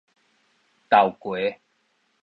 [0.89, 1.59] 豆膎